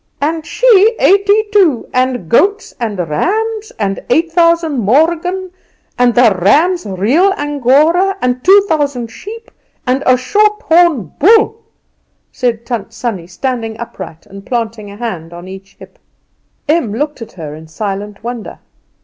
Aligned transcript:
"And 0.19 0.47
she 0.47 0.95
eighty 0.99 1.43
two, 1.53 1.87
and 1.93 2.27
goats, 2.27 2.73
and 2.79 2.97
rams, 2.97 3.71
and 3.77 4.03
eight 4.09 4.31
thousand 4.31 4.79
morgen, 4.79 5.51
and 5.95 6.15
the 6.15 6.35
rams 6.41 6.87
real 6.87 7.31
angora, 7.37 8.17
and 8.19 8.43
two 8.43 8.65
thousand 8.67 9.09
sheep, 9.11 9.51
and 9.85 10.01
a 10.07 10.17
short 10.17 10.63
horn 10.63 11.13
bull," 11.19 11.61
said 12.31 12.65
Tant 12.65 12.91
Sannie, 12.93 13.27
standing 13.27 13.77
upright 13.77 14.25
and 14.25 14.43
planting 14.43 14.89
a 14.89 14.97
hand 14.97 15.33
on 15.33 15.47
each 15.47 15.75
hip. 15.77 15.99
Em 16.67 16.95
looked 16.95 17.21
at 17.21 17.33
her 17.33 17.53
in 17.53 17.67
silent 17.67 18.23
wonder. 18.23 18.57